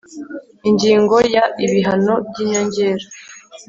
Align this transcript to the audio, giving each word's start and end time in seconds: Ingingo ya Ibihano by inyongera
Ingingo 0.69 1.15
ya 1.35 1.43
Ibihano 1.65 2.13
by 2.27 2.37
inyongera 2.43 3.05